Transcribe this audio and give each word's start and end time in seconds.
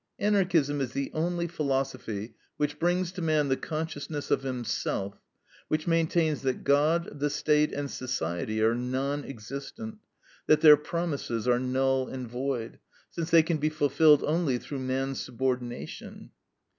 Anarchism 0.17 0.81
is 0.81 0.93
the 0.93 1.11
only 1.13 1.45
philosophy 1.47 2.33
which 2.57 2.79
brings 2.79 3.11
to 3.11 3.21
man 3.21 3.49
the 3.49 3.55
consciousness 3.55 4.31
of 4.31 4.41
himself; 4.41 5.21
which 5.67 5.85
maintains 5.85 6.41
that 6.41 6.63
God, 6.63 7.19
the 7.19 7.29
State, 7.29 7.71
and 7.71 7.91
society 7.91 8.63
are 8.63 8.73
non 8.73 9.23
existent, 9.23 9.99
that 10.47 10.61
their 10.61 10.75
promises 10.75 11.47
are 11.47 11.59
null 11.59 12.07
and 12.07 12.27
void, 12.27 12.79
since 13.11 13.29
they 13.29 13.43
can 13.43 13.57
be 13.57 13.69
fulfilled 13.69 14.23
only 14.25 14.57
through 14.57 14.79
man's 14.79 15.21
subordination. 15.21 16.31